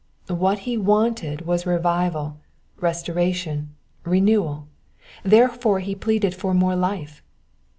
What 0.33 0.57
he 0.65 0.79
wanted 0.79 1.45
was 1.45 1.67
revival, 1.67 2.37
restoration, 2.79 3.75
renewal; 4.03 4.67
therefore 5.23 5.79
he 5.79 5.93
pleaded 5.93 6.33
for 6.33 6.55
more 6.55 6.75
life. 6.75 7.21